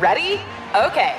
Ready? 0.00 0.40
Okay. 0.74 1.18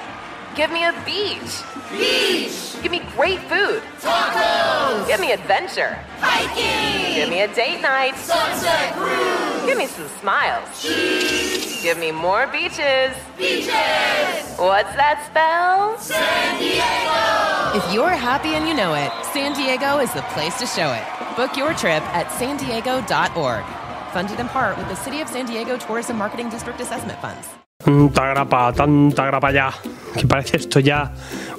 Give 0.55 0.71
me 0.71 0.83
a 0.83 0.91
beach. 1.05 1.61
Beach. 1.91 2.81
Give 2.81 2.91
me 2.91 3.03
great 3.15 3.37
food. 3.41 3.83
Tacos. 3.99 5.05
Give 5.05 5.19
me 5.19 5.31
adventure. 5.31 5.99
Hiking. 6.17 7.13
Give 7.13 7.29
me 7.29 7.41
a 7.41 7.53
date 7.53 7.79
night. 7.81 8.15
Sunset 8.15 8.93
cruise. 8.93 9.65
Give 9.67 9.77
me 9.77 9.85
some 9.85 10.07
smiles. 10.19 10.81
Cheese. 10.81 11.83
Give 11.83 11.99
me 11.99 12.11
more 12.11 12.47
beaches. 12.47 13.15
Beaches. 13.37 14.57
What's 14.57 14.95
that 14.97 15.27
spell? 15.29 15.99
San 15.99 16.57
Diego. 16.57 17.77
If 17.77 17.93
you're 17.93 18.09
happy 18.09 18.55
and 18.55 18.67
you 18.67 18.73
know 18.73 18.95
it, 18.95 19.11
San 19.31 19.53
Diego 19.53 19.99
is 19.99 20.11
the 20.13 20.23
place 20.33 20.57
to 20.57 20.65
show 20.65 20.91
it. 20.91 21.35
Book 21.35 21.55
your 21.55 21.75
trip 21.75 22.01
at 22.15 22.31
san 22.31 22.57
diego.org. 22.57 23.63
Funded 24.11 24.39
in 24.39 24.47
part 24.47 24.75
with 24.79 24.89
the 24.89 24.95
City 24.95 25.21
of 25.21 25.29
San 25.29 25.45
Diego 25.45 25.77
Tourism 25.77 26.17
Marketing 26.17 26.49
District 26.49 26.81
Assessment 26.81 27.19
Funds. 27.19 27.47
Tanta 27.83 28.25
grapa, 28.27 28.73
tanta 28.73 29.25
grapa 29.25 29.51
ya. 29.51 29.73
Que 30.15 30.27
parece 30.27 30.57
esto 30.57 30.79
ya 30.79 31.13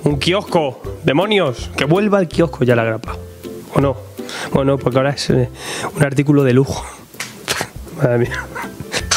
un 0.05 0.19
kiosco. 0.19 0.83
Demonios, 1.03 1.71
que 1.77 1.85
vuelva 1.85 2.19
al 2.19 2.29
kiosco 2.29 2.65
ya 2.65 2.77
la 2.77 2.85
grapa. 2.85 3.17
¿O 3.75 3.81
no? 3.81 3.97
Bueno, 4.53 4.79
porque 4.79 4.99
ahora 4.99 5.11
es 5.11 5.31
eh, 5.31 5.49
un 5.95 6.03
artículo 6.03 6.45
de 6.45 6.53
lujo. 6.53 6.85
Madre 7.97 8.19
mía. 8.19 8.47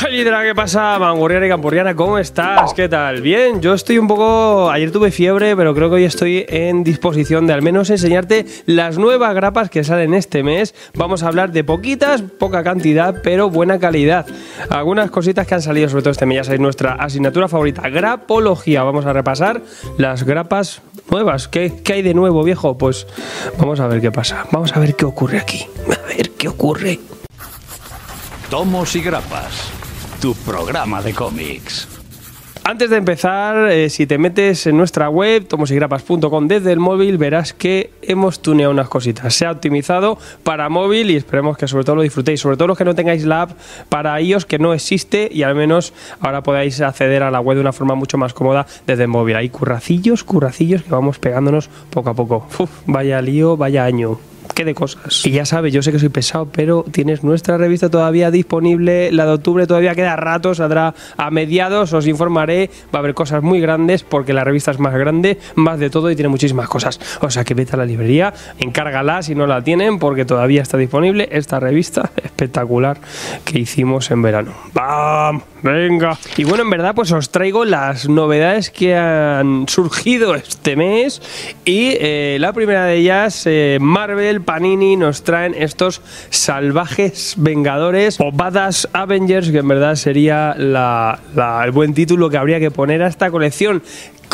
Lidra, 0.04 0.44
¿qué 0.44 0.54
pasa? 0.54 1.00
Mangurriana 1.00 1.48
y 1.48 1.50
Campurriana, 1.50 1.96
¿cómo 1.96 2.20
estás? 2.20 2.74
¿Qué 2.74 2.88
tal? 2.90 3.22
Bien, 3.22 3.62
yo 3.62 3.74
estoy 3.74 3.98
un 3.98 4.08
poco. 4.08 4.70
Ayer 4.70 4.92
tuve 4.92 5.10
fiebre, 5.10 5.56
pero 5.56 5.74
creo 5.74 5.90
que 5.90 5.96
hoy 5.96 6.04
estoy 6.04 6.46
en 6.48 6.84
disposición 6.84 7.48
de 7.48 7.54
al 7.54 7.62
menos 7.62 7.90
enseñarte 7.90 8.46
las 8.66 8.98
nuevas 8.98 9.34
grapas 9.34 9.70
que 9.70 9.84
salen 9.84 10.14
este 10.14 10.44
mes. 10.44 10.76
Vamos 10.94 11.24
a 11.24 11.28
hablar 11.28 11.52
de 11.52 11.64
poquitas, 11.64 12.22
poca 12.22 12.64
cantidad, 12.64 13.22
pero 13.24 13.50
buena 13.50 13.80
calidad. 13.80 14.28
Algunas 14.70 15.10
cositas 15.10 15.48
que 15.48 15.56
han 15.56 15.62
salido, 15.62 15.90
sobre 15.90 16.04
todo 16.04 16.12
este 16.12 16.26
mes, 16.26 16.38
ya 16.38 16.44
sabéis, 16.44 16.62
nuestra 16.62 16.94
asignatura 16.96 17.48
favorita, 17.48 17.90
grapología. 17.90 18.84
Vamos 18.84 19.06
a 19.06 19.14
repasar 19.14 19.62
las 19.98 20.24
grapas 20.24 20.82
nuevas. 21.10 21.48
¿Qué, 21.48 21.74
qué 21.84 21.94
hay 21.94 22.02
de 22.02 22.14
nuevo, 22.14 22.44
viejo? 22.44 22.78
Pues 22.78 23.08
vamos 23.58 23.80
a 23.80 23.88
ver 23.88 24.02
qué 24.02 24.12
pasa. 24.12 24.46
Vamos 24.52 24.76
a 24.76 24.80
ver 24.80 24.96
qué 24.96 25.06
ocurre 25.06 25.40
aquí. 25.40 25.66
A 25.88 26.08
ver 26.08 26.32
qué 26.32 26.48
ocurre. 26.48 27.00
Tomos 28.50 28.96
y 28.96 29.02
Grapas, 29.02 29.72
tu 30.20 30.34
programa 30.34 31.02
de 31.02 31.14
cómics. 31.14 31.88
Antes 32.68 32.90
de 32.90 32.98
empezar, 32.98 33.70
eh, 33.70 33.92
si 33.92 34.08
te 34.08 34.18
metes 34.18 34.66
en 34.66 34.76
nuestra 34.76 35.08
web, 35.08 35.48
tomosigrapas.com 35.48 36.48
desde 36.48 36.72
el 36.72 36.80
móvil, 36.80 37.20
verás 37.20 37.54
que 37.54 37.92
hemos 38.02 38.42
tuneado 38.42 38.72
unas 38.72 38.90
cositas. 38.90 39.36
Se 39.36 39.46
ha 39.46 39.52
optimizado 39.52 40.18
para 40.44 40.68
móvil 40.68 41.12
y 41.12 41.16
esperemos 41.16 41.58
que 41.58 41.68
sobre 41.68 41.84
todo 41.84 41.98
lo 41.98 42.02
disfrutéis. 42.02 42.42
Sobre 42.42 42.58
todo 42.58 42.70
los 42.70 42.78
que 42.78 42.86
no 42.86 42.96
tengáis 42.96 43.24
la 43.24 43.44
app 43.44 43.52
para 43.88 44.20
iOS, 44.20 44.48
que 44.48 44.58
no 44.58 44.74
existe 44.74 45.30
y 45.32 45.44
al 45.44 45.54
menos 45.54 45.94
ahora 46.20 46.42
podáis 46.42 46.82
acceder 46.82 47.22
a 47.22 47.30
la 47.30 47.40
web 47.40 47.58
de 47.58 47.62
una 47.62 47.74
forma 47.74 47.94
mucho 47.94 48.18
más 48.18 48.34
cómoda 48.34 48.66
desde 48.88 49.04
el 49.04 49.10
móvil. 49.10 49.36
Hay 49.36 49.50
curracillos, 49.50 50.24
curracillos 50.24 50.82
que 50.82 50.90
vamos 50.90 51.20
pegándonos 51.20 51.70
poco 51.92 52.10
a 52.10 52.14
poco. 52.16 52.48
Vaya 52.88 53.22
lío, 53.22 53.58
vaya 53.58 53.86
año 53.86 54.18
qué 54.54 54.66
de 54.66 54.74
cosas. 54.74 55.26
Y 55.26 55.32
ya 55.32 55.46
sabes, 55.46 55.74
yo 55.74 55.82
sé 55.82 55.92
que 55.92 56.00
soy 56.00 56.10
pesado, 56.10 56.48
pero 56.52 56.86
tienes 56.92 57.24
nuestra 57.24 57.58
revista 57.58 57.90
todavía 57.90 58.32
disponible. 58.32 59.12
La 59.12 59.26
de 59.26 59.34
octubre 59.34 59.68
todavía 59.68 59.96
queda 59.96 60.16
rato, 60.16 60.54
saldrá 60.56 60.94
a 61.18 61.32
mediados, 61.32 61.94
os 61.94 62.08
informaré. 62.08 62.70
Va 62.94 63.00
a 63.00 63.02
haber 63.02 63.14
cosas 63.14 63.42
muy 63.44 63.60
grandes 63.60 64.04
porque 64.04 64.34
la 64.34 64.44
revista 64.44 64.72
es 64.72 64.80
más 64.80 64.94
grande, 64.94 65.40
más 65.56 65.80
de 65.80 65.90
todo 65.90 66.12
y 66.12 66.16
tiene 66.16 66.30
muchísimas 66.30 66.70
cosas. 66.70 67.00
O 67.22 67.30
sea 67.30 67.44
que 67.44 67.54
vete 67.54 67.74
a 67.74 67.78
la 67.78 67.86
librería, 67.86 68.34
encárgala 68.60 69.22
si 69.22 69.36
no 69.36 69.48
la 69.48 69.64
tienen, 69.64 70.00
porque 70.00 70.26
todavía 70.26 70.62
está 70.62 70.78
disponible 70.78 71.30
esta 71.32 71.60
revista 71.60 72.12
espectacular 72.24 72.98
que 73.44 73.60
hicimos 73.60 74.12
en 74.12 74.22
verano. 74.22 74.54
¡Bam! 74.74 75.42
Venga. 75.66 76.18
Y 76.38 76.44
bueno, 76.44 76.64
en 76.64 76.70
verdad, 76.70 76.94
pues 76.94 77.12
os 77.12 77.32
traigo 77.32 77.66
las 77.66 78.08
novedades 78.08 78.70
que 78.70 78.96
han 78.96 79.68
surgido 79.68 80.36
este 80.36 80.76
mes. 80.76 81.22
Y 81.66 81.98
eh, 82.00 82.38
la 82.40 82.54
primera 82.54 82.86
de 82.86 82.98
ellas, 82.98 83.44
eh, 83.48 83.80
Marvel, 83.82 84.35
Panini, 84.42 84.96
nos 84.96 85.24
traen 85.24 85.54
estos 85.58 86.02
salvajes 86.30 87.36
vengadores 87.38 88.20
o 88.20 88.32
Badass 88.32 88.88
Avengers, 88.94 89.52
que 89.52 89.60
en 89.60 89.68
verdad 89.68 89.96
sería 89.96 90.56
la- 90.58 91.20
el 91.66 91.72
buen 91.72 91.94
título 91.94 92.30
que 92.30 92.38
habría 92.38 92.60
que 92.60 92.72
poner 92.72 93.04
a 93.04 93.08
esta 93.08 93.32
colección 93.32 93.82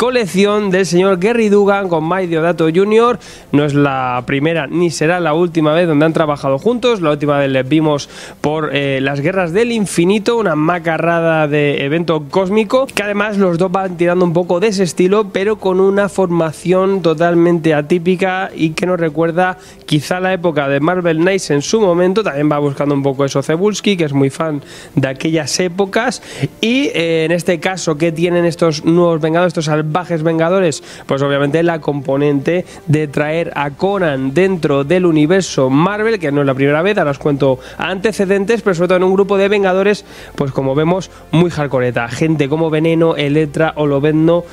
colección 0.02 0.72
del 0.72 0.84
señor 0.84 1.20
Gary 1.20 1.48
Dugan 1.48 1.88
con 1.88 2.08
Mike 2.08 2.26
Diodato 2.26 2.64
Jr. 2.74 3.20
No 3.52 3.64
es 3.64 3.72
la 3.72 4.24
primera 4.26 4.66
ni 4.66 4.90
será 4.90 5.20
la 5.20 5.32
última 5.32 5.74
vez 5.74 5.86
donde 5.86 6.04
han 6.04 6.12
trabajado 6.12 6.58
juntos. 6.58 7.00
La 7.00 7.12
última 7.12 7.38
vez 7.38 7.48
les 7.48 7.68
vimos 7.68 8.08
por 8.40 8.74
eh, 8.74 8.98
las 9.00 9.20
guerras 9.20 9.52
del 9.52 9.70
infinito, 9.70 10.38
una 10.38 10.56
macarrada 10.56 11.46
de 11.46 11.84
evento 11.84 12.24
cósmico, 12.28 12.88
que 12.88 13.04
además 13.04 13.38
los 13.38 13.58
dos 13.58 13.70
van 13.70 13.96
tirando 13.96 14.24
un 14.24 14.32
poco 14.32 14.58
de 14.58 14.66
ese 14.66 14.82
estilo, 14.82 15.28
pero 15.28 15.60
con 15.60 15.78
una 15.78 16.08
formación 16.08 17.00
totalmente 17.00 17.72
atípica 17.72 18.50
y 18.52 18.70
que 18.70 18.86
nos 18.86 18.98
recuerda 18.98 19.56
quizá 19.86 20.18
la 20.18 20.32
época 20.32 20.68
de 20.68 20.80
Marvel 20.80 21.18
Knights 21.18 21.50
en 21.50 21.62
su 21.62 21.80
momento. 21.80 22.24
También 22.24 22.50
va 22.50 22.58
buscando 22.58 22.92
un 22.92 23.04
poco 23.04 23.24
eso 23.24 23.40
Cebulski, 23.40 23.96
que 23.96 24.06
es 24.06 24.12
muy 24.12 24.30
fan 24.30 24.64
de 24.96 25.06
aquellas 25.06 25.60
épocas. 25.60 26.24
Y 26.60 26.86
eh, 26.88 27.26
en 27.26 27.30
este 27.30 27.60
caso, 27.60 27.96
¿qué 27.96 28.10
tienen 28.10 28.46
estos 28.46 28.84
nuevos 28.84 29.20
vengadores, 29.20 29.52
estos 29.52 29.68
salvajes 29.92 30.22
vengadores? 30.22 30.82
Pues 31.06 31.20
obviamente 31.20 31.62
la 31.62 31.80
componente 31.82 32.64
de 32.86 33.08
traer 33.08 33.52
a 33.54 33.70
Conan 33.72 34.32
dentro 34.32 34.84
del 34.84 35.04
universo 35.04 35.68
Marvel, 35.68 36.18
que 36.18 36.32
no 36.32 36.40
es 36.40 36.46
la 36.46 36.54
primera 36.54 36.80
vez, 36.80 36.96
ahora 36.96 37.10
os 37.10 37.18
cuento 37.18 37.58
antecedentes, 37.76 38.62
pero 38.62 38.74
sobre 38.74 38.88
todo 38.88 38.96
en 38.96 39.04
un 39.04 39.12
grupo 39.12 39.36
de 39.36 39.48
vengadores, 39.48 40.06
pues 40.34 40.50
como 40.50 40.74
vemos, 40.74 41.10
muy 41.30 41.50
hardcoreta. 41.50 42.08
Gente 42.08 42.48
como 42.48 42.70
Veneno, 42.70 43.16
Electra, 43.16 43.74
Olovendo, 43.76 44.46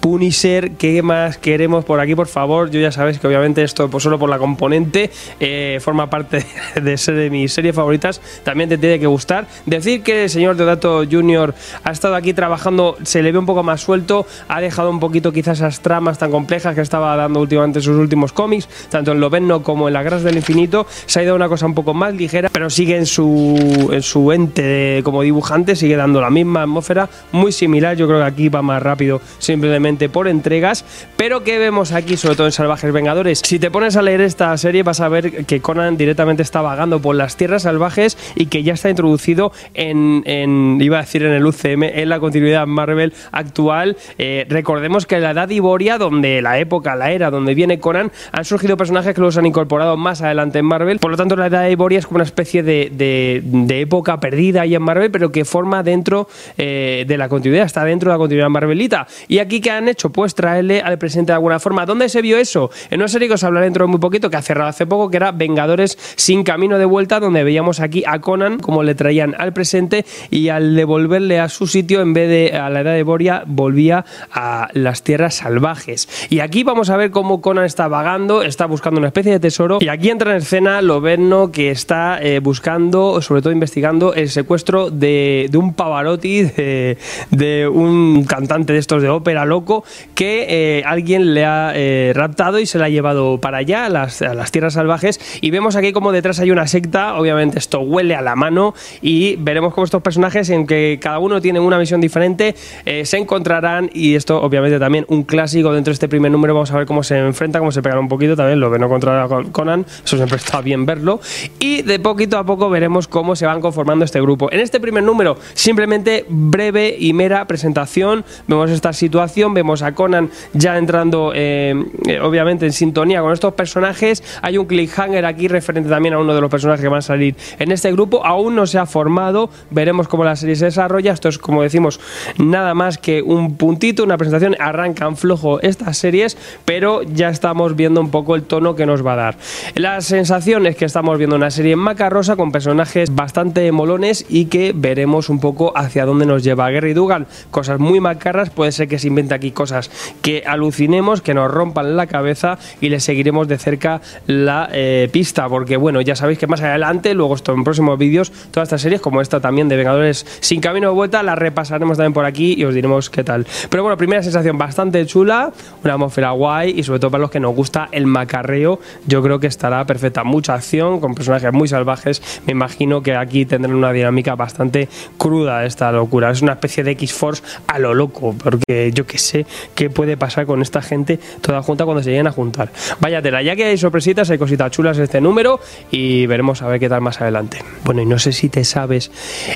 Punisher, 0.00 0.72
¿qué 0.72 1.02
más 1.02 1.38
queremos 1.38 1.84
por 1.84 2.00
aquí, 2.00 2.16
por 2.16 2.26
favor? 2.26 2.70
Yo 2.70 2.80
ya 2.80 2.90
sabéis 2.90 3.20
que 3.20 3.28
obviamente 3.28 3.62
esto, 3.62 3.88
pues 3.88 4.02
solo 4.02 4.18
por 4.18 4.28
la 4.28 4.38
componente, 4.38 5.10
eh, 5.38 5.78
forma 5.80 6.10
parte 6.10 6.44
de 6.82 6.98
ser 6.98 7.14
de 7.14 7.30
mis 7.30 7.52
series 7.52 7.76
favoritas, 7.76 8.20
también 8.42 8.68
te 8.68 8.76
tiene 8.76 8.98
que 8.98 9.06
gustar. 9.06 9.46
Decir 9.66 10.02
que 10.02 10.24
el 10.24 10.30
señor 10.30 10.56
Deodato 10.56 11.04
Jr. 11.08 11.54
ha 11.84 11.92
estado 11.92 12.16
aquí 12.16 12.34
trabajando, 12.34 12.96
se 13.04 13.22
le 13.22 13.30
ve 13.30 13.38
un 13.38 13.46
poco 13.46 13.62
más 13.62 13.82
suelto, 13.82 14.26
ha 14.48 14.60
dejado 14.60 14.79
un 14.88 15.00
poquito 15.00 15.32
quizás 15.32 15.58
esas 15.58 15.80
tramas 15.80 16.18
tan 16.18 16.30
complejas 16.30 16.74
que 16.74 16.80
estaba 16.80 17.14
dando 17.16 17.40
últimamente 17.40 17.80
en 17.80 17.82
sus 17.82 17.96
últimos 17.96 18.32
cómics, 18.32 18.68
tanto 18.88 19.12
en 19.12 19.20
Loveno 19.20 19.62
como 19.62 19.88
en 19.88 19.94
Las 19.94 20.04
Guerras 20.04 20.22
del 20.22 20.36
Infinito, 20.36 20.86
se 21.06 21.20
ha 21.20 21.22
ido 21.22 21.32
a 21.32 21.36
una 21.36 21.48
cosa 21.48 21.66
un 21.66 21.74
poco 21.74 21.92
más 21.92 22.14
ligera, 22.14 22.48
pero 22.52 22.70
sigue 22.70 22.96
en 22.96 23.06
su, 23.06 23.90
en 23.92 24.02
su 24.02 24.32
ente 24.32 24.62
de- 24.62 25.02
como 25.02 25.22
dibujante, 25.22 25.76
sigue 25.76 25.96
dando 25.96 26.20
la 26.20 26.30
misma 26.30 26.62
atmósfera, 26.62 27.08
muy 27.32 27.52
similar, 27.52 27.96
yo 27.96 28.06
creo 28.06 28.20
que 28.20 28.24
aquí 28.24 28.48
va 28.48 28.62
más 28.62 28.82
rápido 28.82 29.20
simplemente 29.38 30.08
por 30.08 30.28
entregas, 30.28 30.84
pero 31.16 31.42
que 31.44 31.58
vemos 31.58 31.92
aquí, 31.92 32.16
sobre 32.16 32.36
todo 32.36 32.46
en 32.46 32.52
Salvajes 32.52 32.92
Vengadores, 32.92 33.42
si 33.44 33.58
te 33.58 33.70
pones 33.70 33.96
a 33.96 34.02
leer 34.02 34.20
esta 34.20 34.56
serie 34.56 34.82
vas 34.82 35.00
a 35.00 35.08
ver 35.08 35.44
que 35.46 35.60
Conan 35.60 35.96
directamente 35.96 36.42
está 36.42 36.62
vagando 36.62 37.00
por 37.00 37.14
las 37.16 37.36
tierras 37.36 37.62
salvajes 37.62 38.16
y 38.36 38.46
que 38.46 38.62
ya 38.62 38.74
está 38.74 38.88
introducido 38.90 39.52
en, 39.74 40.22
en- 40.26 40.78
iba 40.80 40.98
a 40.98 41.00
decir 41.02 41.22
en 41.24 41.32
el 41.32 41.44
UCM, 41.46 41.82
en 41.84 42.08
la 42.08 42.20
continuidad 42.20 42.66
Marvel 42.66 43.12
actual. 43.32 43.96
Eh, 44.18 44.46
recordemos 44.70 45.04
que 45.04 45.16
en 45.16 45.22
la 45.22 45.32
edad 45.32 45.50
Iboria, 45.50 45.98
donde 45.98 46.40
la 46.40 46.60
época, 46.60 46.94
la 46.94 47.10
era 47.10 47.28
donde 47.28 47.56
viene 47.56 47.80
Conan, 47.80 48.12
han 48.30 48.44
surgido 48.44 48.76
personajes 48.76 49.16
que 49.16 49.20
los 49.20 49.36
han 49.36 49.44
incorporado 49.44 49.96
más 49.96 50.22
adelante 50.22 50.60
en 50.60 50.64
Marvel. 50.64 51.00
Por 51.00 51.10
lo 51.10 51.16
tanto, 51.16 51.34
la 51.34 51.46
edad 51.46 51.68
Iboria 51.68 51.98
es 51.98 52.06
como 52.06 52.18
una 52.18 52.24
especie 52.24 52.62
de, 52.62 52.88
de- 52.92 53.80
época 53.80 54.20
perdida 54.20 54.60
ahí 54.60 54.76
en 54.76 54.82
Marvel, 54.82 55.10
pero 55.10 55.32
que 55.32 55.44
forma 55.44 55.82
dentro 55.82 56.28
eh, 56.56 57.04
de 57.08 57.18
la 57.18 57.28
continuidad, 57.28 57.66
está 57.66 57.82
dentro 57.84 58.10
de 58.10 58.14
la 58.14 58.18
continuidad 58.18 58.48
Marvelita. 58.48 59.08
Y 59.26 59.38
aquí, 59.38 59.60
¿qué 59.60 59.72
han 59.72 59.88
hecho? 59.88 60.10
Pues 60.10 60.36
traerle 60.36 60.82
al 60.82 60.98
presente 60.98 61.32
de 61.32 61.34
alguna 61.34 61.58
forma. 61.58 61.84
¿Dónde 61.84 62.08
se 62.08 62.22
vio 62.22 62.38
eso? 62.38 62.70
En 62.90 63.00
una 63.00 63.08
serie 63.08 63.26
que 63.26 63.34
os 63.34 63.42
hablaré 63.42 63.66
dentro 63.66 63.86
de 63.86 63.90
muy 63.90 63.98
poquito, 63.98 64.30
que 64.30 64.36
ha 64.36 64.42
cerrado 64.42 64.68
hace 64.68 64.86
poco, 64.86 65.10
que 65.10 65.16
era 65.16 65.32
Vengadores 65.32 65.98
sin 66.14 66.44
camino 66.44 66.78
de 66.78 66.84
vuelta, 66.84 67.18
donde 67.18 67.42
veíamos 67.42 67.80
aquí 67.80 68.04
a 68.06 68.20
Conan, 68.20 68.60
como 68.60 68.84
le 68.84 68.94
traían 68.94 69.34
al 69.36 69.52
presente, 69.52 70.04
y 70.30 70.48
al 70.50 70.76
devolverle 70.76 71.40
a 71.40 71.48
su 71.48 71.66
sitio, 71.66 72.02
en 72.02 72.12
vez 72.12 72.28
de 72.28 72.56
a 72.56 72.70
la 72.70 72.82
edad 72.82 72.92
de 72.92 73.02
Boria, 73.02 73.42
volvía 73.46 74.04
a 74.30 74.49
las 74.72 75.02
tierras 75.02 75.34
salvajes. 75.34 76.08
Y 76.30 76.40
aquí 76.40 76.64
vamos 76.64 76.90
a 76.90 76.96
ver 76.96 77.10
cómo 77.10 77.40
Conan 77.40 77.64
está 77.64 77.88
vagando, 77.88 78.42
está 78.42 78.66
buscando 78.66 78.98
una 78.98 79.08
especie 79.08 79.32
de 79.32 79.40
tesoro, 79.40 79.78
y 79.80 79.88
aquí 79.88 80.10
entra 80.10 80.32
en 80.32 80.38
escena 80.38 80.82
Loberno, 80.82 81.52
que 81.52 81.70
está 81.70 82.18
eh, 82.20 82.40
buscando, 82.40 83.20
sobre 83.22 83.42
todo 83.42 83.52
investigando, 83.52 84.14
el 84.14 84.28
secuestro 84.28 84.90
de, 84.90 85.48
de 85.50 85.58
un 85.58 85.74
Pavarotti, 85.74 86.42
de, 86.42 87.68
un 87.72 88.24
cantante 88.24 88.72
de 88.72 88.78
estos 88.78 89.02
de 89.02 89.08
ópera 89.08 89.44
loco, 89.44 89.84
que 90.14 90.46
eh, 90.48 90.82
alguien 90.84 91.34
le 91.34 91.44
ha 91.44 91.72
eh, 91.74 92.12
raptado 92.14 92.58
y 92.58 92.66
se 92.66 92.78
la 92.78 92.86
ha 92.86 92.88
llevado 92.88 93.38
para 93.40 93.58
allá, 93.58 93.86
a 93.86 93.88
las, 93.88 94.22
a 94.22 94.34
las 94.34 94.50
tierras 94.50 94.74
salvajes. 94.74 95.20
Y 95.40 95.50
vemos 95.50 95.76
aquí 95.76 95.92
como 95.92 96.12
detrás 96.12 96.40
hay 96.40 96.50
una 96.50 96.66
secta, 96.66 97.14
obviamente 97.14 97.58
esto 97.58 97.80
huele 97.80 98.14
a 98.14 98.22
la 98.22 98.36
mano, 98.36 98.74
y 99.02 99.36
veremos 99.36 99.74
cómo 99.74 99.84
estos 99.84 100.02
personajes, 100.02 100.50
en 100.50 100.66
que 100.66 100.98
cada 101.00 101.18
uno 101.18 101.40
tiene 101.40 101.60
una 101.60 101.78
misión 101.78 102.00
diferente, 102.00 102.54
se 102.84 103.16
encontrarán 103.16 103.90
y 103.92 104.14
esto 104.14 104.39
obviamente 104.40 104.78
también 104.78 105.04
un 105.08 105.22
clásico 105.22 105.72
dentro 105.72 105.90
de 105.90 105.94
este 105.94 106.08
primer 106.08 106.30
número. 106.32 106.54
Vamos 106.54 106.70
a 106.72 106.76
ver 106.76 106.86
cómo 106.86 107.02
se 107.02 107.18
enfrenta, 107.18 107.58
cómo 107.58 107.72
se 107.72 107.82
pegan 107.82 107.98
un 107.98 108.08
poquito 108.08 108.36
también, 108.36 108.60
lo 108.60 108.70
que 108.72 108.78
no 108.78 108.88
controla 108.88 109.28
Conan. 109.52 109.86
Eso 110.04 110.16
siempre 110.16 110.36
está 110.36 110.60
bien 110.60 110.86
verlo. 110.86 111.20
Y 111.58 111.82
de 111.82 111.98
poquito 111.98 112.38
a 112.38 112.44
poco 112.44 112.70
veremos 112.70 113.08
cómo 113.08 113.36
se 113.36 113.46
van 113.46 113.60
conformando 113.60 114.04
este 114.04 114.20
grupo. 114.20 114.50
En 114.50 114.60
este 114.60 114.80
primer 114.80 115.02
número, 115.02 115.36
simplemente 115.54 116.24
breve 116.28 116.96
y 116.98 117.12
mera 117.12 117.46
presentación. 117.46 118.24
Vemos 118.46 118.70
esta 118.70 118.92
situación, 118.92 119.54
vemos 119.54 119.82
a 119.82 119.94
Conan 119.94 120.30
ya 120.52 120.78
entrando, 120.78 121.32
eh, 121.34 121.74
eh, 122.06 122.20
obviamente, 122.20 122.66
en 122.66 122.72
sintonía 122.72 123.20
con 123.20 123.32
estos 123.32 123.54
personajes. 123.54 124.22
Hay 124.42 124.58
un 124.58 124.66
cliffhanger 124.66 125.24
aquí 125.26 125.48
referente 125.48 125.90
también 125.90 126.14
a 126.14 126.18
uno 126.18 126.34
de 126.34 126.40
los 126.40 126.50
personajes 126.50 126.82
que 126.82 126.88
van 126.88 126.98
a 126.98 127.02
salir 127.02 127.36
en 127.58 127.72
este 127.72 127.92
grupo. 127.92 128.24
Aún 128.24 128.54
no 128.54 128.66
se 128.66 128.78
ha 128.78 128.86
formado, 128.86 129.50
veremos 129.70 130.08
cómo 130.08 130.24
la 130.24 130.36
serie 130.36 130.56
se 130.56 130.66
desarrolla. 130.66 131.12
Esto 131.12 131.28
es, 131.28 131.38
como 131.38 131.62
decimos, 131.62 132.00
nada 132.38 132.74
más 132.74 132.98
que 132.98 133.22
un 133.22 133.56
puntito, 133.56 134.02
una 134.02 134.16
presentación. 134.16 134.29
Arrancan 134.58 135.16
flojo 135.16 135.60
estas 135.60 135.96
series, 135.98 136.36
pero 136.64 137.02
ya 137.02 137.28
estamos 137.28 137.76
viendo 137.76 138.00
un 138.00 138.10
poco 138.10 138.34
el 138.36 138.42
tono 138.42 138.74
que 138.74 138.86
nos 138.86 139.04
va 139.04 139.14
a 139.14 139.16
dar. 139.16 139.36
La 139.74 140.00
sensación 140.00 140.66
es 140.66 140.76
que 140.76 140.84
estamos 140.84 141.18
viendo 141.18 141.36
una 141.36 141.50
serie 141.50 141.76
macarrosa 141.76 142.36
con 142.36 142.52
personajes 142.52 143.14
bastante 143.14 143.70
molones 143.72 144.24
y 144.28 144.46
que 144.46 144.72
veremos 144.74 145.28
un 145.28 145.40
poco 145.40 145.72
hacia 145.76 146.04
dónde 146.04 146.26
nos 146.26 146.42
lleva 146.44 146.70
Gary 146.70 146.94
Dugan. 146.94 147.26
Cosas 147.50 147.78
muy 147.78 148.00
macarras, 148.00 148.50
puede 148.50 148.72
ser 148.72 148.88
que 148.88 148.98
se 148.98 149.08
invente 149.08 149.34
aquí 149.34 149.50
cosas 149.50 149.90
que 150.22 150.44
alucinemos, 150.46 151.22
que 151.22 151.34
nos 151.34 151.50
rompan 151.50 151.96
la 151.96 152.06
cabeza 152.06 152.58
y 152.80 152.88
le 152.88 153.00
seguiremos 153.00 153.48
de 153.48 153.58
cerca 153.58 154.00
la 154.26 154.68
eh, 154.72 155.08
pista, 155.12 155.48
porque 155.48 155.76
bueno, 155.76 156.00
ya 156.00 156.16
sabéis 156.16 156.38
que 156.38 156.46
más 156.46 156.60
adelante, 156.60 157.14
luego 157.14 157.34
esto 157.34 157.52
en 157.52 157.64
próximos 157.64 157.98
vídeos, 157.98 158.32
todas 158.50 158.68
estas 158.68 158.82
series 158.82 159.00
como 159.00 159.20
esta 159.20 159.40
también 159.40 159.68
de 159.68 159.76
Vengadores 159.76 160.26
sin 160.40 160.60
camino 160.60 160.88
de 160.88 160.94
vuelta, 160.94 161.22
la 161.22 161.34
repasaremos 161.34 161.96
también 161.96 162.12
por 162.12 162.24
aquí 162.24 162.54
y 162.56 162.64
os 162.64 162.74
diremos 162.74 163.10
qué 163.10 163.24
tal. 163.24 163.46
Pero 163.68 163.82
bueno, 163.82 163.96
primera 164.20 164.22
sensación 164.22 164.58
bastante 164.58 165.06
chula, 165.06 165.52
una 165.82 165.94
atmósfera 165.94 166.30
guay 166.32 166.74
y 166.76 166.82
sobre 166.82 167.00
todo 167.00 167.10
para 167.10 167.22
los 167.22 167.30
que 167.30 167.40
nos 167.40 167.54
gusta 167.54 167.88
el 167.90 168.06
macarreo, 168.06 168.78
yo 169.06 169.22
creo 169.22 169.40
que 169.40 169.46
estará 169.46 169.84
perfecta. 169.86 170.24
Mucha 170.24 170.54
acción, 170.54 171.00
con 171.00 171.14
personajes 171.14 171.52
muy 171.52 171.68
salvajes, 171.68 172.22
me 172.46 172.52
imagino 172.52 173.02
que 173.02 173.16
aquí 173.16 173.46
tendrán 173.46 173.74
una 173.74 173.92
dinámica 173.92 174.34
bastante 174.34 174.88
cruda 175.16 175.64
esta 175.64 175.90
locura. 175.92 176.30
Es 176.30 176.42
una 176.42 176.52
especie 176.52 176.84
de 176.84 176.90
X-Force 176.92 177.42
a 177.66 177.78
lo 177.78 177.94
loco, 177.94 178.34
porque 178.42 178.92
yo 178.92 179.06
qué 179.06 179.18
sé 179.18 179.46
qué 179.74 179.88
puede 179.88 180.16
pasar 180.16 180.44
con 180.44 180.60
esta 180.60 180.82
gente 180.82 181.18
toda 181.40 181.62
junta 181.62 181.84
cuando 181.84 182.02
se 182.02 182.10
lleguen 182.10 182.26
a 182.26 182.32
juntar. 182.32 182.70
Vaya 183.00 183.22
tela, 183.22 183.42
ya 183.42 183.56
que 183.56 183.64
hay 183.64 183.78
sorpresitas, 183.78 184.28
hay 184.30 184.38
cositas 184.38 184.70
chulas 184.70 184.98
este 184.98 185.20
número 185.20 185.60
y 185.90 186.26
veremos 186.26 186.62
a 186.62 186.68
ver 186.68 186.78
qué 186.78 186.88
tal 186.88 187.00
más 187.00 187.20
adelante. 187.20 187.58
Bueno, 187.84 188.02
y 188.02 188.06
no 188.06 188.18
sé 188.18 188.32
si 188.32 188.48
te 188.48 188.64
sabes 188.64 189.10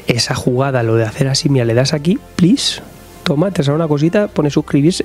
esa 0.06 0.34
jugada, 0.34 0.82
lo 0.82 0.96
de 0.96 1.05
hacer 1.05 1.28
así, 1.28 1.49
mira, 1.49 1.64
le 1.64 1.75
das 1.75 1.93
aquí, 1.93 2.19
please 2.37 2.81
toma, 3.25 3.50
te 3.50 3.62
sale 3.62 3.76
una 3.76 3.88
cosita, 3.88 4.29
pone 4.29 4.50
suscribirse, 4.50 5.05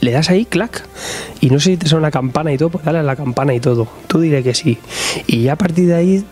le 0.00 0.10
das 0.10 0.30
ahí, 0.30 0.44
clac, 0.44 0.82
y 1.40 1.50
no 1.50 1.60
sé 1.60 1.70
si 1.70 1.76
te 1.76 1.86
sale 1.86 2.00
una 2.00 2.10
campana 2.10 2.52
y 2.52 2.58
todo, 2.58 2.70
pues 2.70 2.84
dale 2.84 2.98
a 2.98 3.02
la 3.02 3.16
campana 3.16 3.54
y 3.54 3.60
todo. 3.60 3.86
Tú 4.06 4.20
diré 4.20 4.42
que 4.42 4.54
sí. 4.54 4.78
Y 5.26 5.42
ya 5.42 5.52
a 5.52 5.56
partir 5.56 5.86
de 5.86 5.94
ahí, 5.94 6.24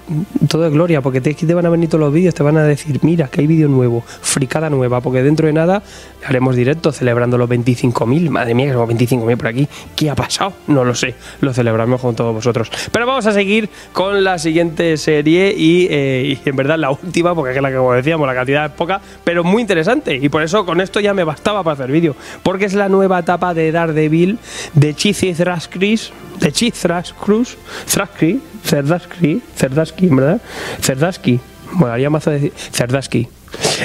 todo 0.49 0.67
es 0.67 0.73
gloria, 0.73 1.01
porque 1.01 1.21
te, 1.21 1.55
van 1.55 1.67
a 1.67 1.71
venir 1.71 1.89
todos 1.89 2.01
los 2.01 2.13
vídeos, 2.13 2.35
te 2.35 2.43
van 2.43 2.57
a 2.57 2.63
decir, 2.63 2.99
mira, 3.03 3.29
que 3.29 3.41
hay 3.41 3.47
vídeo 3.47 3.69
nuevo, 3.69 4.03
fricada 4.07 4.71
nueva, 4.71 5.01
porque 5.01 5.23
dentro 5.23 5.47
de 5.47 5.53
nada 5.53 5.83
haremos 6.27 6.57
directo 6.57 6.93
celebrando 6.93 7.39
los 7.39 7.49
25.000. 7.49 8.31
Madre 8.31 8.55
mía, 8.55 8.67
que 8.67 8.73
somos 8.73 8.89
25.000 8.91 9.37
por 9.37 9.47
aquí. 9.47 9.69
¿Qué 9.95 10.11
ha 10.11 10.15
pasado? 10.15 10.53
No 10.67 10.85
lo 10.85 10.95
sé. 10.95 11.15
Lo 11.41 11.53
celebramos 11.53 12.01
con 12.01 12.15
todos 12.15 12.35
vosotros. 12.35 12.71
Pero 12.93 13.07
vamos 13.07 13.27
a 13.27 13.33
seguir 13.33 13.69
con 13.93 14.25
la 14.25 14.39
siguiente 14.39 14.97
serie 14.97 15.55
y, 15.57 15.87
eh, 15.91 16.39
en 16.45 16.57
verdad 16.57 16.79
la 16.79 16.91
última, 16.91 17.35
porque 17.35 17.55
es 17.55 17.63
la 17.63 17.71
que, 17.71 17.77
como 17.77 17.93
decíamos, 17.93 18.27
la 18.27 18.35
cantidad 18.35 18.67
es 18.67 18.73
poca, 18.73 19.01
pero 19.25 19.45
muy 19.45 19.63
interesante. 19.63 20.17
Y 20.17 20.29
por 20.29 20.43
eso 20.43 20.65
con 20.65 20.81
esto 20.81 21.01
ya 21.01 21.15
me 21.15 21.18
bastaba 21.25 21.63
para 21.63 21.75
hacer 21.75 21.91
vídeo. 21.91 22.17
Porque 22.43 22.65
es 22.65 22.75
la 22.75 22.89
nueva 22.89 23.21
etapa 23.21 23.55
de 23.55 23.73
Daredevil 23.73 24.39
de 24.75 24.95
Chizi 24.95 25.35
Thraskris, 25.35 26.13
de 26.41 26.53
Chiz 26.53 26.75
Cruz, 27.21 27.57
Thraskri, 27.91 28.41
Cerdaski, 28.65 29.43
Cerdaski, 29.57 30.07
¿verdad? 30.09 30.41
Cerdaski. 30.81 31.41
Bueno, 31.73 31.95
haría 31.95 32.11
más 32.11 32.25
decir 32.25 32.53
Cerdaski. 32.73 33.29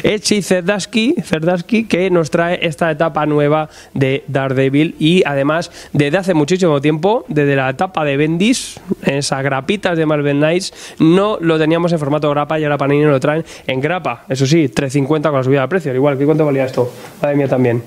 Echi 0.04 0.42
Cerdaski, 0.42 1.16
Cerdaski, 1.24 1.86
que 1.86 2.10
nos 2.10 2.30
trae 2.30 2.66
esta 2.66 2.92
etapa 2.92 3.26
nueva 3.26 3.70
de 3.94 4.24
Daredevil 4.28 4.96
y 5.00 5.24
además 5.26 5.72
desde 5.94 6.18
hace 6.18 6.34
muchísimo 6.34 6.82
tiempo, 6.82 7.26
desde 7.28 7.56
la 7.56 7.70
etapa 7.70 8.04
de 8.04 8.18
Bendis, 8.18 8.80
esas 9.04 9.44
grapitas 9.44 9.98
de 9.98 10.06
Marvel 10.06 10.38
Knights, 10.38 10.96
no 11.00 11.38
lo 11.40 11.58
teníamos 11.58 11.92
en 11.92 12.00
formato 12.00 12.30
grapa 12.30 12.60
y 12.60 12.64
ahora 12.64 12.78
Panini 12.78 13.06
lo 13.06 13.20
traen 13.20 13.46
en 13.68 13.82
grapa. 13.82 14.26
Eso 14.30 14.46
sí, 14.46 14.70
350 14.70 15.30
con 15.30 15.38
la 15.40 15.44
subida 15.44 15.62
de 15.62 15.68
precio. 15.68 15.94
Igual, 15.94 16.18
¿qué 16.18 16.26
cuánto 16.26 16.46
valía 16.46 16.66
esto? 16.66 16.92
Madre 17.22 17.36
mía 17.36 17.48
también. 17.48 17.82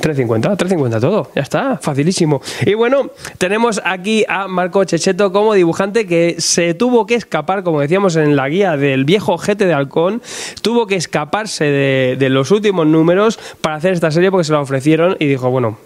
350, 0.00 0.56
350 0.56 1.00
todo, 1.00 1.30
ya 1.34 1.42
está, 1.42 1.78
facilísimo. 1.78 2.40
Y 2.66 2.74
bueno, 2.74 3.10
tenemos 3.38 3.80
aquí 3.84 4.24
a 4.28 4.48
Marco 4.48 4.84
Checheto 4.84 5.32
como 5.32 5.54
dibujante 5.54 6.06
que 6.06 6.36
se 6.38 6.74
tuvo 6.74 7.06
que 7.06 7.14
escapar, 7.14 7.62
como 7.62 7.80
decíamos 7.80 8.16
en 8.16 8.36
la 8.36 8.48
guía 8.48 8.76
del 8.76 9.04
viejo 9.04 9.38
Jete 9.38 9.66
de 9.66 9.74
Halcón, 9.74 10.22
tuvo 10.62 10.86
que 10.86 10.96
escaparse 10.96 11.64
de, 11.64 12.16
de 12.18 12.28
los 12.28 12.50
últimos 12.50 12.86
números 12.86 13.38
para 13.60 13.76
hacer 13.76 13.92
esta 13.92 14.10
serie 14.10 14.30
porque 14.30 14.44
se 14.44 14.52
la 14.52 14.60
ofrecieron 14.60 15.16
y 15.18 15.26
dijo, 15.26 15.50
bueno, 15.50 15.78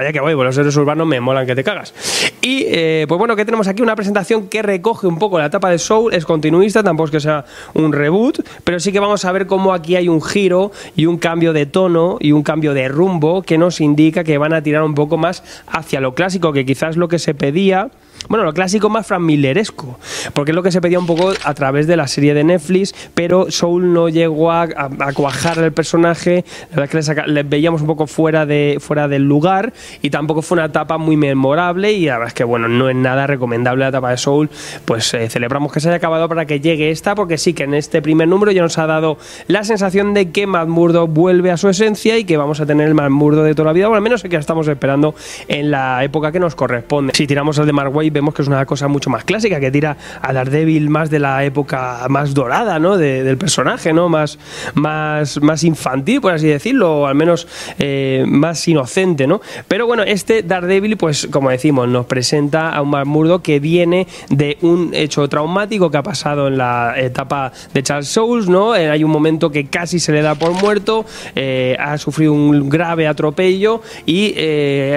allá 0.00 0.12
que 0.12 0.20
voy, 0.20 0.34
pues 0.34 0.46
los 0.46 0.54
seres 0.54 0.76
urbanos 0.76 1.06
me 1.06 1.20
molan 1.20 1.46
que 1.46 1.54
te 1.54 1.64
cagas. 1.64 1.94
Y 2.42 2.64
eh, 2.68 3.04
pues 3.08 3.18
bueno, 3.18 3.36
que 3.36 3.44
tenemos 3.44 3.68
aquí 3.68 3.82
una 3.82 3.94
presentación 3.94 4.48
que 4.48 4.62
recoge 4.62 5.06
un 5.06 5.18
poco 5.18 5.38
la 5.38 5.46
etapa 5.46 5.70
de 5.70 5.78
Soul, 5.78 6.14
es 6.14 6.24
continuista, 6.24 6.82
tampoco 6.82 7.06
es 7.06 7.10
que 7.12 7.20
sea 7.20 7.44
un 7.74 7.92
reboot, 7.92 8.40
pero 8.64 8.80
sí 8.80 8.92
que 8.92 9.00
vamos 9.00 9.24
a 9.24 9.32
ver 9.32 9.46
cómo 9.46 9.72
aquí 9.72 9.96
hay 9.96 10.08
un 10.08 10.22
giro 10.22 10.72
y 10.96 11.06
un 11.06 11.18
cambio 11.18 11.52
de 11.52 11.66
tono 11.66 12.16
y 12.20 12.32
un 12.32 12.42
cambio 12.42 12.74
de 12.74 12.88
rumbo 12.88 13.42
que 13.42 13.58
nos 13.58 13.80
indica 13.80 14.24
que 14.24 14.38
van 14.38 14.52
a 14.52 14.62
tirar 14.62 14.82
un 14.82 14.94
poco 14.94 15.16
más 15.16 15.42
hacia 15.66 16.00
lo 16.00 16.14
clásico, 16.14 16.52
que 16.52 16.64
quizás 16.64 16.96
lo 16.96 17.08
que 17.08 17.18
se 17.18 17.34
pedía 17.34 17.90
bueno, 18.28 18.44
lo 18.44 18.52
clásico 18.52 18.88
más 18.88 19.06
Frank 19.06 19.22
Milleresco, 19.22 19.98
porque 20.34 20.52
es 20.52 20.54
lo 20.54 20.62
que 20.62 20.70
se 20.70 20.80
pedía 20.80 20.98
un 20.98 21.06
poco 21.06 21.32
a 21.42 21.54
través 21.54 21.86
de 21.86 21.96
la 21.96 22.06
serie 22.06 22.34
de 22.34 22.44
Netflix, 22.44 22.94
pero 23.14 23.50
Soul 23.50 23.92
no 23.92 24.08
llegó 24.08 24.52
a, 24.52 24.68
cuajar 25.14 25.58
el 25.58 25.72
personaje, 25.72 26.44
la 26.70 26.76
verdad 26.76 26.96
es 26.96 27.10
que 27.10 27.22
le, 27.26 27.42
veíamos 27.42 27.80
un 27.80 27.86
poco 27.86 28.06
fuera, 28.06 28.46
de, 28.46 28.78
fuera 28.80 29.08
del 29.08 29.22
lugar 29.22 29.72
y 30.02 30.10
tampoco 30.10 30.42
fue 30.42 30.56
una 30.56 30.66
etapa 30.66 30.98
muy 30.98 31.16
memorable 31.16 31.92
y 31.92 32.06
la 32.06 32.14
verdad 32.14 32.28
es 32.28 32.34
que 32.34 32.44
bueno, 32.44 32.68
no 32.68 32.88
es 32.88 32.96
nada 32.96 33.26
recomendable 33.26 33.84
la 33.84 33.88
etapa 33.88 34.10
de 34.10 34.16
Soul, 34.16 34.48
pues 34.84 35.12
eh, 35.14 35.28
celebramos 35.28 35.72
que 35.72 35.80
se 35.80 35.88
haya 35.88 35.96
acabado 35.96 36.28
para 36.28 36.46
que 36.46 36.60
llegue 36.60 36.90
esta, 36.90 37.14
porque 37.14 37.38
sí 37.38 37.52
que 37.54 37.64
en 37.64 37.74
este 37.74 38.02
primer 38.02 38.28
número 38.28 38.52
ya 38.52 38.62
nos 38.62 38.78
ha 38.78 38.86
dado 38.86 39.18
la 39.48 39.64
sensación 39.64 40.14
de 40.14 40.30
que 40.30 40.46
Matt 40.46 40.68
vuelve 40.68 41.50
a 41.50 41.56
su 41.56 41.68
esencia 41.68 42.18
y 42.18 42.24
que 42.24 42.36
vamos 42.36 42.60
a 42.60 42.66
tener 42.66 42.88
el 42.88 42.94
Matt 42.94 43.10
de 43.10 43.54
toda 43.54 43.66
la 43.66 43.72
vida, 43.72 43.88
o 43.88 43.94
al 43.94 44.02
menos 44.02 44.24
es 44.24 44.30
que 44.30 44.36
estamos 44.36 44.68
esperando 44.68 45.14
en 45.48 45.70
la 45.70 46.02
época 46.04 46.32
que 46.32 46.40
nos 46.40 46.54
corresponde. 46.54 47.12
Si 47.14 47.26
tiramos 47.26 47.58
el 47.58 47.66
de 47.66 47.72
Mark 47.72 47.92
vemos 48.10 48.34
que 48.34 48.42
es 48.42 48.48
una 48.48 48.64
cosa 48.66 48.88
mucho 48.88 49.10
más 49.10 49.24
clásica, 49.24 49.60
que 49.60 49.70
tira 49.70 49.96
a 50.20 50.32
Daredevil 50.32 50.90
más 50.90 51.10
de 51.10 51.18
la 51.18 51.44
época 51.44 52.06
más 52.08 52.34
dorada, 52.34 52.78
¿no? 52.78 52.96
del 52.96 53.38
personaje, 53.38 53.92
¿no? 53.92 54.08
Más, 54.08 54.38
más, 54.74 55.40
más 55.42 55.64
infantil, 55.64 56.20
por 56.20 56.32
así 56.32 56.46
decirlo, 56.46 57.00
o 57.00 57.06
al 57.06 57.14
menos 57.14 57.46
eh, 57.78 58.24
más 58.26 58.66
inocente, 58.68 59.26
¿no? 59.26 59.40
Pero 59.68 59.86
bueno, 59.86 60.02
este 60.02 60.42
Daredevil, 60.42 60.96
pues 60.96 61.28
como 61.30 61.50
decimos, 61.50 61.88
nos 61.88 62.06
presenta 62.06 62.70
a 62.70 62.82
un 62.82 62.90
Marmurdo 62.90 63.42
que 63.42 63.60
viene 63.60 64.06
de 64.28 64.58
un 64.62 64.90
hecho 64.94 65.28
traumático 65.28 65.90
que 65.90 65.96
ha 65.96 66.02
pasado 66.02 66.48
en 66.48 66.58
la 66.58 66.94
etapa 66.96 67.52
de 67.72 67.82
Charles 67.82 68.08
Souls, 68.08 68.48
¿no? 68.48 68.74
Eh, 68.74 68.90
hay 68.90 69.04
un 69.04 69.10
momento 69.10 69.50
que 69.50 69.66
casi 69.66 69.98
se 69.98 70.12
le 70.12 70.22
da 70.22 70.34
por 70.34 70.52
muerto, 70.52 71.04
eh, 71.34 71.76
ha 71.78 71.96
sufrido 71.98 72.32
un 72.32 72.68
grave 72.68 73.06
atropello 73.06 73.82
y 74.06 74.34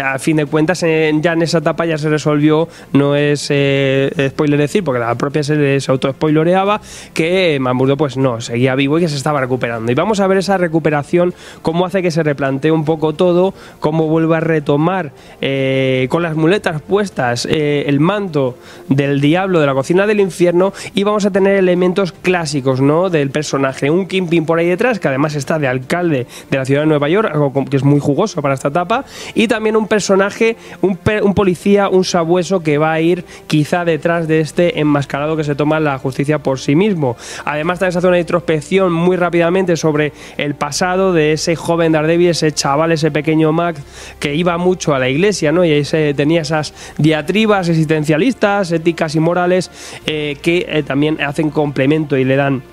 a 0.04 0.18
fin 0.20 0.38
de 0.38 0.46
cuentas 0.46 0.82
ya 0.82 1.34
en 1.34 1.42
esa 1.42 1.60
etapa 1.60 1.86
ya 1.86 1.98
se 1.98 2.10
resolvió 2.10 2.68
es 3.16 3.48
eh, 3.50 4.30
spoiler 4.30 4.60
decir, 4.60 4.84
porque 4.84 5.00
la 5.00 5.16
propia 5.16 5.44
serie 5.44 5.80
se 5.82 5.92
auto-spoiloreaba, 5.92 6.82
que 7.14 7.58
Mamburdo 7.60 7.98
pues 7.98 8.18
no, 8.18 8.42
seguía 8.42 8.76
vivo 8.76 8.98
y 8.98 9.02
que 9.02 9.10
se 9.10 9.18
estaba 9.18 9.42
recuperando. 9.42 9.92
Y 9.92 9.96
vamos 9.96 10.20
a 10.20 10.28
ver 10.28 10.38
esa 10.38 10.58
recuperación, 10.58 11.34
cómo 11.62 11.86
hace 11.86 12.02
que 12.02 12.12
se 12.12 12.24
replantee 12.24 12.72
un 12.72 12.86
poco 12.86 13.14
todo, 13.14 13.54
cómo 13.80 14.08
vuelve 14.08 14.38
a 14.38 14.40
retomar 14.40 15.12
eh, 15.42 16.08
con 16.10 16.24
las 16.24 16.36
muletas 16.36 16.82
puestas 16.82 17.46
eh, 17.50 17.84
el 17.88 18.00
manto 18.00 18.58
del 18.90 19.22
diablo 19.22 19.60
de 19.60 19.68
la 19.68 19.74
cocina 19.74 20.08
del 20.08 20.20
infierno 20.20 20.74
y 20.94 21.04
vamos 21.04 21.26
a 21.26 21.32
tener 21.32 21.56
elementos 21.58 22.12
clásicos 22.12 22.82
¿no? 22.82 23.10
del 23.10 23.30
personaje. 23.30 23.90
Un 23.90 24.08
Kingpin 24.08 24.46
por 24.46 24.60
ahí 24.60 24.68
detrás, 24.68 25.00
que 25.00 25.08
además 25.08 25.36
está 25.36 25.60
de 25.60 25.68
alcalde 25.68 26.28
de 26.50 26.58
la 26.58 26.66
ciudad 26.66 26.82
de 26.82 26.88
Nueva 26.88 27.10
York, 27.10 27.30
algo 27.34 27.66
que 27.66 27.78
es 27.78 27.84
muy 27.84 28.00
jugoso 28.00 28.42
para 28.42 28.54
esta 28.54 28.70
etapa, 28.70 29.06
y 29.34 29.48
también 29.48 29.76
un 29.76 29.88
personaje, 29.88 30.56
un 30.82 31.34
policía, 31.34 31.90
un 31.90 32.04
sabueso 32.04 32.62
que 32.62 32.78
va 32.78 32.93
ir 33.00 33.26
quizá 33.48 33.86
detrás 33.86 34.28
de 34.28 34.40
este 34.40 34.80
enmascarado 34.80 35.36
que 35.38 35.44
se 35.44 35.56
toma 35.56 35.80
la 35.80 35.98
justicia 35.98 36.40
por 36.40 36.60
sí 36.60 36.76
mismo. 36.76 37.16
Además 37.46 37.80
también 37.80 37.94
se 37.94 37.98
hace 38.00 38.08
una 38.08 38.20
introspección 38.20 38.92
muy 38.92 39.18
rápidamente 39.18 39.76
sobre 39.78 40.14
el 40.38 40.56
pasado 40.56 41.14
de 41.14 41.34
ese 41.34 41.56
joven 41.56 41.92
Daredevil, 41.92 42.30
ese 42.30 42.52
chaval, 42.52 42.92
ese 42.92 43.12
pequeño 43.12 43.52
Mac 43.52 43.78
que 44.20 44.36
iba 44.36 44.58
mucho 44.58 44.94
a 44.94 45.00
la 45.00 45.10
iglesia, 45.10 45.52
¿no? 45.52 45.66
Y 45.66 45.72
ahí 45.72 45.86
se, 45.86 46.14
tenía 46.14 46.42
esas 46.42 46.74
diatribas 46.98 47.70
existencialistas, 47.70 48.72
éticas 48.72 49.16
y 49.16 49.20
morales 49.20 49.72
eh, 50.06 50.38
que 50.42 50.66
eh, 50.68 50.84
también 50.84 51.22
hacen 51.22 51.50
complemento 51.50 52.18
y 52.18 52.24
le 52.24 52.36
dan 52.36 52.64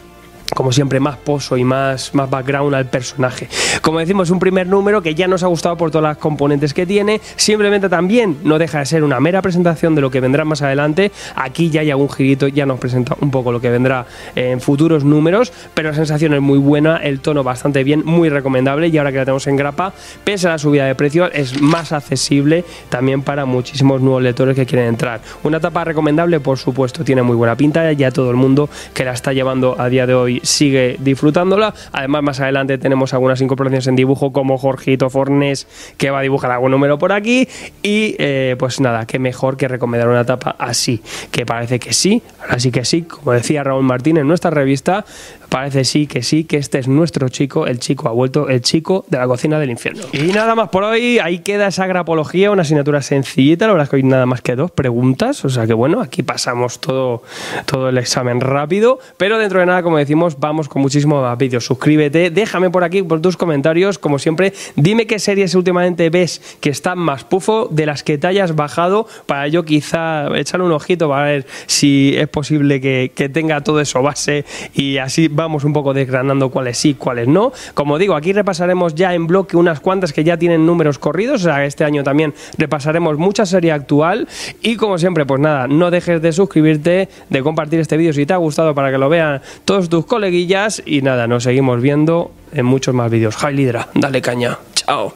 como 0.54 0.73
siempre, 0.73 1.00
más 1.00 1.16
pozo 1.16 1.57
y 1.57 1.64
más, 1.64 2.14
más 2.14 2.28
background 2.28 2.75
al 2.75 2.87
personaje. 2.87 3.49
Como 3.83 3.99
decimos, 3.99 4.30
un 4.30 4.38
primer 4.38 4.66
número 4.66 5.02
que 5.02 5.14
ya 5.14 5.28
nos 5.28 5.42
ha 5.42 5.47
gustado 5.47 5.76
por 5.76 5.90
todas 5.90 6.02
las 6.02 6.16
componentes 6.16 6.75
que 6.75 6.87
tiene. 6.87 7.21
Simplemente 7.37 7.88
también 7.88 8.38
no 8.45 8.59
deja 8.59 8.80
de 8.80 8.87
ser 8.87 9.04
una 9.04 9.21
mera 9.21 9.42
presentación 9.42 9.95
de 9.95 10.00
lo 10.00 10.11
que 10.11 10.21
vendrá 10.21 10.45
más 10.45 10.62
adelante. 10.62 11.12
Aquí 11.37 11.71
ya 11.71 11.80
hay 11.83 11.90
algún 11.90 12.11
girito, 12.11 12.49
ya 12.49 12.66
nos 12.66 12.80
presenta 12.80 13.16
un 13.21 13.30
poco 13.30 13.52
lo 13.52 13.61
que 13.61 13.71
vendrá 13.71 14.07
en 14.35 14.61
futuros 14.61 15.04
números, 15.04 15.52
pero 15.75 15.90
la 15.90 15.95
sensación 15.95 16.35
es 16.35 16.40
muy 16.40 16.59
buena, 16.59 16.97
el 16.97 17.21
tono 17.21 17.42
bastante 17.42 17.85
bien, 17.85 18.02
muy 18.04 18.28
recomendable. 18.28 18.88
Y 18.88 18.99
ahora 18.99 19.12
que 19.12 19.19
la 19.19 19.25
tenemos 19.25 19.47
en 19.47 19.57
grapa, 19.57 19.92
pese 20.25 20.49
a 20.49 20.50
la 20.50 20.59
subida 20.59 20.87
de 20.87 20.95
precio, 20.95 21.30
es 21.33 21.61
más 21.61 21.92
accesible 21.92 22.64
también 22.88 23.23
para 23.23 23.45
muchísimos 23.45 24.00
nuevos 24.00 24.23
lectores 24.23 24.57
que 24.57 24.66
quieren 24.66 24.88
entrar. 24.88 25.21
Una 25.42 25.59
etapa 25.59 25.85
recomendable, 25.85 26.40
por 26.40 26.59
supuesto, 26.59 27.04
tiene 27.04 27.23
muy 27.23 27.37
buena 27.37 27.57
pinta. 27.57 27.90
Ya 27.92 28.11
todo 28.11 28.30
el 28.30 28.37
mundo 28.37 28.69
que 28.95 29.04
la 29.04 29.12
está 29.12 29.33
llevando 29.33 29.76
a 29.78 29.88
día 29.88 30.07
de 30.07 30.14
hoy 30.14 30.40
sigue 30.43 30.97
disfrutándola. 31.01 31.75
Además, 31.93 32.23
más 32.23 32.41
adelante 32.41 32.79
tenemos 32.79 33.15
algunas 33.15 33.41
incorporaciones 33.41 33.87
en 33.87 33.97
dibujo 33.97 34.33
como 34.33 34.59
Jorgito 34.59 35.11
Fornés, 35.11 35.67
que 35.97 36.11
va 36.11 36.21
a 36.21 36.23
dibujar 36.23 36.51
algún 36.51 36.71
número 36.71 36.99
por 36.99 37.13
aquí. 37.13 37.49
Y 37.83 38.17
eh, 38.19 38.57
pues 38.59 38.81
nada, 38.81 39.07
qué 39.07 39.19
mejor 39.19 39.57
que 39.57 39.69
recomendar 39.69 40.09
una 40.09 40.23
etapa 40.23 40.57
así, 40.59 41.03
que 41.31 41.47
parece 41.47 41.79
que 41.79 41.93
sí, 41.93 42.23
ahora 42.41 42.59
sí 42.59 42.71
que 42.71 42.85
sí, 42.85 43.03
como 43.03 43.33
decía 43.33 43.63
Raúl 43.65 43.85
Martín 43.85 44.17
en 44.17 44.27
nuestra 44.27 44.51
revista, 44.51 45.05
parece 45.49 45.85
sí 45.85 46.07
que 46.07 46.23
sí, 46.23 46.45
que 46.45 46.57
este 46.57 46.79
es 46.79 46.89
nuestro 46.89 47.29
chico, 47.29 47.67
el 47.67 47.79
chico 47.79 48.09
ha 48.09 48.13
vuelto, 48.13 48.49
el 48.49 48.63
chico 48.63 49.05
de 49.09 49.19
la 49.19 49.27
cocina 49.27 49.59
del 49.59 49.71
infierno. 49.71 50.05
Y 50.13 50.33
nada 50.33 50.55
más 50.55 50.71
por 50.71 50.85
hoy, 50.85 51.19
ahí 51.19 51.41
queda 51.41 51.67
esa 51.67 51.87
grapología, 51.87 52.51
una 52.51 52.63
asignatura 52.63 53.03
sencillita, 53.03 53.67
la 53.67 53.73
verdad 53.73 53.85
es 53.85 53.91
que 53.91 53.97
hoy 53.97 54.03
nada 54.05 54.27
más 54.27 54.41
que 54.41 54.57
dos 54.57 54.71
preguntas, 54.71 55.45
o 55.45 55.49
sea 55.49 55.67
que 55.67 55.75
bueno, 55.75 56.01
aquí 56.01 56.23
pasamos 56.23 56.81
todo, 56.81 57.23
todo 57.67 57.89
el 57.89 57.99
examen 57.99 58.41
rápido, 58.41 59.01
pero 59.17 59.39
dentro 59.39 59.61
de 59.61 59.67
nada, 59.67 59.83
como 59.83 59.99
decimos, 59.99 60.30
vamos 60.39 60.69
con 60.69 60.83
muchísimo 60.83 61.21
más 61.21 61.37
vídeos. 61.39 61.65
Suscríbete, 61.65 62.31
déjame 62.31 62.71
por 62.71 62.85
aquí 62.85 63.03
por 63.03 63.21
tus 63.21 63.37
comentarios, 63.37 63.99
como 63.99 64.19
siempre, 64.19 64.53
dime 64.77 65.07
qué 65.07 65.19
series 65.19 65.55
últimamente 65.55 66.11
ves 66.11 66.59
que 66.61 66.71
están 66.71 66.99
más 66.99 67.25
pufo 67.25 67.69
de 67.71 67.87
las 67.87 68.03
que 68.03 68.19
te 68.19 68.27
hayas 68.27 68.55
bajado 68.55 69.07
para 69.27 69.49
yo 69.49 69.65
quizá 69.65 70.29
echarle 70.37 70.67
un 70.67 70.73
ojito 70.73 71.09
para 71.09 71.25
ver 71.25 71.47
si 71.67 72.15
es 72.17 72.29
posible 72.29 72.81
que, 72.81 73.13
que 73.15 73.29
tenga 73.29 73.63
todo 73.63 73.81
eso 73.81 74.03
base 74.03 74.45
y 74.75 74.99
así 74.99 75.29
vamos 75.29 75.65
un 75.65 75.73
poco 75.73 75.95
desgranando 75.95 76.51
cuáles 76.51 76.79
sí, 76.79 76.95
cuáles 76.95 77.29
no. 77.29 77.53
Como 77.75 77.99
digo, 77.99 78.15
aquí 78.15 78.33
repasaremos 78.33 78.95
ya 78.95 79.15
en 79.15 79.27
bloque 79.27 79.57
unas 79.57 79.81
cuantas 79.81 80.13
que 80.13 80.25
ya 80.25 80.37
tienen 80.37 80.67
números 80.67 80.99
corridos, 80.99 81.43
o 81.43 81.45
sea, 81.45 81.65
este 81.65 81.85
año 81.85 82.03
también 82.03 82.35
repasaremos 82.59 83.19
mucha 83.19 83.47
serie 83.47 83.73
actual 83.73 84.29
y 84.63 84.77
como 84.77 84.99
siempre, 84.99 85.27
pues 85.27 85.41
nada, 85.41 85.67
no 85.67 85.91
dejes 85.91 86.23
de 86.23 86.33
suscribirte, 86.33 87.09
de 87.29 87.43
compartir 87.43 87.81
este 87.81 87.97
vídeo 87.97 88.13
si 88.13 88.27
te 88.27 88.33
ha 88.33 88.37
gustado 88.37 88.75
para 88.75 88.91
que 88.91 88.99
lo 88.99 89.09
vean 89.09 89.41
todos 89.65 89.89
tus 89.89 90.07
coleguillas 90.21 90.83
y 90.85 91.00
nada, 91.00 91.27
nos 91.27 91.45
seguimos 91.45 91.81
viendo 91.81 92.33
en 92.53 92.67
muchos 92.67 92.95
más 92.95 93.11
vídeos. 93.11 93.37
Jai 93.37 93.55
Lidra, 93.55 93.89
dale 93.95 94.21
caña. 94.21 94.59
Chao. 94.75 95.15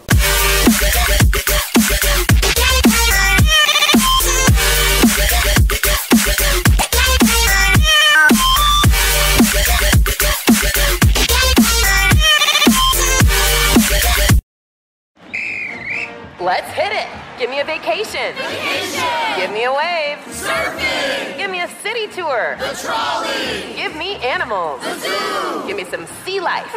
Trolley. 23.34 23.74
Give 23.74 23.96
me 23.96 24.16
animals. 24.16 24.82
The 24.82 24.94
zoo. 24.98 25.66
Give 25.66 25.76
me 25.76 25.84
some 25.84 26.06
sea 26.24 26.40
life. 26.40 26.70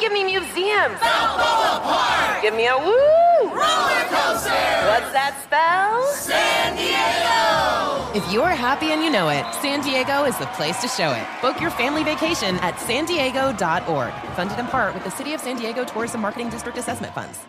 Give 0.00 0.12
me 0.12 0.24
museums. 0.24 0.98
Balboa 1.00 1.80
Park. 1.82 2.42
Give 2.42 2.54
me 2.54 2.66
a 2.66 2.76
woo. 2.76 3.48
Roller 3.50 4.04
coaster. 4.10 4.50
What's 4.88 5.12
that 5.12 5.38
spell? 5.44 6.02
San 6.12 6.76
Diego. 6.76 8.18
If 8.18 8.30
you're 8.32 8.48
happy 8.48 8.92
and 8.92 9.02
you 9.02 9.10
know 9.10 9.28
it, 9.28 9.44
San 9.62 9.80
Diego 9.80 10.24
is 10.24 10.36
the 10.38 10.46
place 10.46 10.80
to 10.82 10.88
show 10.88 11.12
it. 11.12 11.26
Book 11.40 11.60
your 11.60 11.70
family 11.70 12.04
vacation 12.04 12.56
at 12.56 12.78
san 12.80 13.06
diego.org. 13.06 14.12
Funded 14.36 14.58
in 14.58 14.66
part 14.66 14.94
with 14.94 15.04
the 15.04 15.10
City 15.10 15.32
of 15.34 15.40
San 15.40 15.56
Diego 15.56 15.84
Tourism 15.84 16.20
Marketing 16.20 16.50
District 16.50 16.76
Assessment 16.76 17.14
Funds. 17.14 17.46